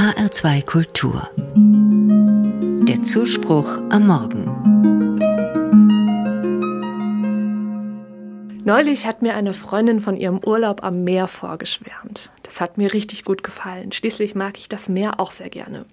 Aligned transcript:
HR2 0.00 0.64
Kultur. 0.64 1.28
Der 2.88 3.02
Zuspruch 3.02 3.68
am 3.90 4.06
Morgen. 4.06 4.46
Neulich 8.64 9.04
hat 9.04 9.20
mir 9.20 9.34
eine 9.34 9.52
Freundin 9.52 10.00
von 10.00 10.16
ihrem 10.16 10.38
Urlaub 10.42 10.82
am 10.82 11.04
Meer 11.04 11.28
vorgeschwärmt. 11.28 12.30
Das 12.44 12.62
hat 12.62 12.78
mir 12.78 12.94
richtig 12.94 13.26
gut 13.26 13.44
gefallen. 13.44 13.92
Schließlich 13.92 14.34
mag 14.34 14.56
ich 14.56 14.70
das 14.70 14.88
Meer 14.88 15.20
auch 15.20 15.32
sehr 15.32 15.50
gerne. 15.50 15.84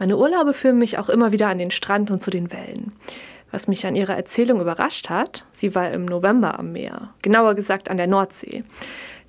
Meine 0.00 0.16
Urlaube 0.16 0.52
führen 0.52 0.78
mich 0.78 0.98
auch 0.98 1.08
immer 1.08 1.30
wieder 1.30 1.46
an 1.46 1.58
den 1.58 1.70
Strand 1.70 2.10
und 2.10 2.24
zu 2.24 2.32
den 2.32 2.50
Wellen. 2.50 2.90
Was 3.52 3.68
mich 3.68 3.86
an 3.86 3.94
ihrer 3.94 4.16
Erzählung 4.16 4.60
überrascht 4.60 5.10
hat, 5.10 5.44
sie 5.52 5.76
war 5.76 5.92
im 5.92 6.06
November 6.06 6.58
am 6.58 6.72
Meer, 6.72 7.10
genauer 7.22 7.54
gesagt 7.54 7.88
an 7.88 7.98
der 7.98 8.08
Nordsee. 8.08 8.64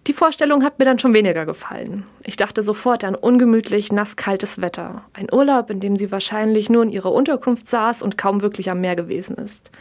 Die 0.07 0.13
Vorstellung 0.13 0.65
hat 0.65 0.79
mir 0.79 0.85
dann 0.85 0.99
schon 0.99 1.13
weniger 1.13 1.45
gefallen. 1.45 2.03
Ich 2.25 2.35
dachte 2.35 2.61
sofort 2.61 3.05
an 3.05 3.15
ungemütlich 3.15 3.91
nasskaltes 3.93 4.59
Wetter. 4.59 5.05
Ein 5.13 5.31
Urlaub, 5.31 5.69
in 5.69 5.79
dem 5.79 5.95
sie 5.95 6.11
wahrscheinlich 6.11 6.69
nur 6.69 6.83
in 6.83 6.89
ihrer 6.89 7.13
Unterkunft 7.13 7.69
saß 7.69 8.01
und 8.01 8.17
kaum 8.17 8.41
wirklich 8.41 8.69
am 8.69 8.81
Meer 8.81 8.97
gewesen 8.97 9.37
ist. 9.37 9.71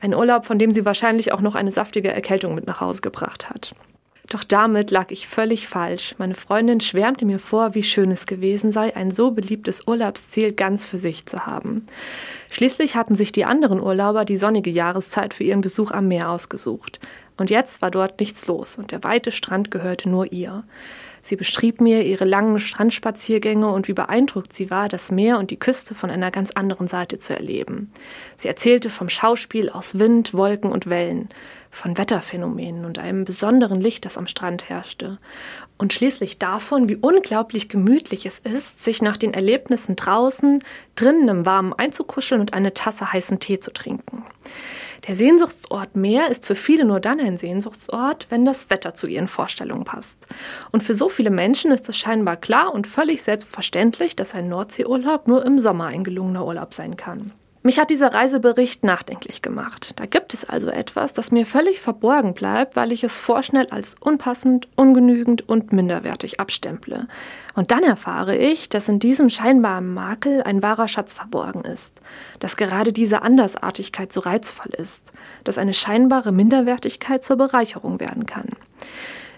Ein 0.00 0.14
Urlaub, 0.14 0.46
von 0.46 0.58
dem 0.58 0.72
sie 0.72 0.86
wahrscheinlich 0.86 1.32
auch 1.32 1.42
noch 1.42 1.54
eine 1.54 1.72
saftige 1.72 2.10
Erkältung 2.10 2.54
mit 2.54 2.66
nach 2.66 2.80
Hause 2.80 3.02
gebracht 3.02 3.50
hat. 3.50 3.74
Doch 4.28 4.42
damit 4.44 4.90
lag 4.90 5.10
ich 5.10 5.28
völlig 5.28 5.68
falsch. 5.68 6.14
Meine 6.18 6.34
Freundin 6.34 6.80
schwärmte 6.80 7.24
mir 7.24 7.38
vor, 7.38 7.74
wie 7.74 7.82
schön 7.82 8.10
es 8.10 8.26
gewesen 8.26 8.72
sei, 8.72 8.96
ein 8.96 9.10
so 9.10 9.30
beliebtes 9.30 9.86
Urlaubsziel 9.86 10.52
ganz 10.52 10.84
für 10.84 10.98
sich 10.98 11.26
zu 11.26 11.46
haben. 11.46 11.86
Schließlich 12.50 12.94
hatten 12.94 13.16
sich 13.16 13.32
die 13.32 13.44
anderen 13.44 13.80
Urlauber 13.80 14.24
die 14.24 14.36
sonnige 14.36 14.70
Jahreszeit 14.70 15.34
für 15.34 15.44
ihren 15.44 15.60
Besuch 15.60 15.90
am 15.90 16.08
Meer 16.08 16.30
ausgesucht. 16.30 17.00
Und 17.36 17.50
jetzt 17.50 17.82
war 17.82 17.90
dort 17.90 18.18
nichts 18.20 18.46
los 18.46 18.78
und 18.78 18.92
der 18.92 19.04
weite 19.04 19.30
Strand 19.30 19.70
gehörte 19.70 20.08
nur 20.08 20.32
ihr. 20.32 20.64
Sie 21.26 21.34
beschrieb 21.34 21.80
mir 21.80 22.04
ihre 22.04 22.24
langen 22.24 22.60
Strandspaziergänge 22.60 23.68
und 23.68 23.88
wie 23.88 23.94
beeindruckt 23.94 24.52
sie 24.52 24.70
war, 24.70 24.88
das 24.88 25.10
Meer 25.10 25.40
und 25.40 25.50
die 25.50 25.58
Küste 25.58 25.96
von 25.96 26.08
einer 26.08 26.30
ganz 26.30 26.52
anderen 26.52 26.86
Seite 26.86 27.18
zu 27.18 27.34
erleben. 27.34 27.90
Sie 28.36 28.46
erzählte 28.46 28.90
vom 28.90 29.08
Schauspiel 29.08 29.68
aus 29.68 29.98
Wind, 29.98 30.34
Wolken 30.34 30.70
und 30.70 30.88
Wellen, 30.88 31.28
von 31.72 31.98
Wetterphänomenen 31.98 32.84
und 32.84 33.00
einem 33.00 33.24
besonderen 33.24 33.80
Licht, 33.80 34.04
das 34.04 34.16
am 34.16 34.28
Strand 34.28 34.68
herrschte. 34.68 35.18
Und 35.78 35.92
schließlich 35.92 36.38
davon, 36.38 36.88
wie 36.88 36.96
unglaublich 36.96 37.68
gemütlich 37.68 38.24
es 38.24 38.38
ist, 38.38 38.82
sich 38.84 39.02
nach 39.02 39.16
den 39.16 39.34
Erlebnissen 39.34 39.96
draußen 39.96 40.62
drinnen 40.94 41.28
im 41.28 41.44
Warmen 41.44 41.72
einzukuscheln 41.72 42.35
und 42.40 42.52
eine 42.52 42.74
Tasse 42.74 43.12
heißen 43.12 43.40
Tee 43.40 43.58
zu 43.58 43.72
trinken. 43.72 44.24
Der 45.06 45.14
Sehnsuchtsort 45.14 45.94
Meer 45.94 46.30
ist 46.30 46.46
für 46.46 46.54
viele 46.54 46.84
nur 46.84 47.00
dann 47.00 47.20
ein 47.20 47.38
Sehnsuchtsort, 47.38 48.26
wenn 48.30 48.44
das 48.44 48.70
Wetter 48.70 48.94
zu 48.94 49.06
ihren 49.06 49.28
Vorstellungen 49.28 49.84
passt. 49.84 50.26
Und 50.72 50.82
für 50.82 50.94
so 50.94 51.08
viele 51.08 51.30
Menschen 51.30 51.70
ist 51.70 51.88
es 51.88 51.96
scheinbar 51.96 52.36
klar 52.36 52.72
und 52.72 52.86
völlig 52.86 53.22
selbstverständlich, 53.22 54.16
dass 54.16 54.34
ein 54.34 54.48
Nordseeurlaub 54.48 55.28
nur 55.28 55.44
im 55.44 55.60
Sommer 55.60 55.86
ein 55.86 56.02
gelungener 56.02 56.46
Urlaub 56.46 56.74
sein 56.74 56.96
kann. 56.96 57.32
Mich 57.66 57.80
hat 57.80 57.90
dieser 57.90 58.14
Reisebericht 58.14 58.84
nachdenklich 58.84 59.42
gemacht. 59.42 59.98
Da 59.98 60.06
gibt 60.06 60.34
es 60.34 60.48
also 60.48 60.68
etwas, 60.68 61.14
das 61.14 61.32
mir 61.32 61.44
völlig 61.44 61.80
verborgen 61.80 62.32
bleibt, 62.32 62.76
weil 62.76 62.92
ich 62.92 63.02
es 63.02 63.18
vorschnell 63.18 63.66
als 63.70 63.96
unpassend, 63.98 64.68
ungenügend 64.76 65.48
und 65.48 65.72
minderwertig 65.72 66.38
abstemple. 66.38 67.08
Und 67.56 67.72
dann 67.72 67.82
erfahre 67.82 68.36
ich, 68.36 68.68
dass 68.68 68.88
in 68.88 69.00
diesem 69.00 69.30
scheinbaren 69.30 69.92
Makel 69.92 70.44
ein 70.44 70.62
wahrer 70.62 70.86
Schatz 70.86 71.12
verborgen 71.12 71.62
ist, 71.62 72.00
dass 72.38 72.56
gerade 72.56 72.92
diese 72.92 73.22
Andersartigkeit 73.22 74.12
so 74.12 74.20
reizvoll 74.20 74.72
ist, 74.78 75.12
dass 75.42 75.58
eine 75.58 75.74
scheinbare 75.74 76.30
Minderwertigkeit 76.30 77.24
zur 77.24 77.34
Bereicherung 77.34 77.98
werden 77.98 78.26
kann. 78.26 78.50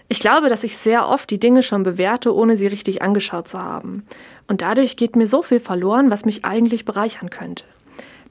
Ich 0.07 0.19
glaube, 0.19 0.49
dass 0.49 0.63
ich 0.63 0.77
sehr 0.77 1.07
oft 1.07 1.31
die 1.31 1.39
Dinge 1.39 1.63
schon 1.63 1.81
bewerte, 1.81 2.35
ohne 2.35 2.57
sie 2.57 2.67
richtig 2.67 3.01
angeschaut 3.01 3.47
zu 3.47 3.59
haben. 3.59 4.05
Und 4.47 4.61
dadurch 4.61 4.97
geht 4.97 5.15
mir 5.15 5.25
so 5.25 5.41
viel 5.41 5.59
verloren, 5.59 6.11
was 6.11 6.25
mich 6.25 6.45
eigentlich 6.45 6.85
bereichern 6.85 7.31
könnte. 7.31 7.63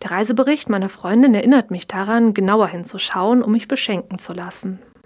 Der 0.02 0.12
Reisebericht 0.12 0.68
meiner 0.68 0.88
Freundin 0.88 1.34
erinnert 1.34 1.70
mich 1.70 1.88
daran, 1.88 2.32
genauer 2.32 2.68
hinzuschauen, 2.68 3.42
um 3.42 3.52
mich 3.52 3.66
beschenken 3.66 4.18
zu 4.18 4.32
lassen. 4.32 4.78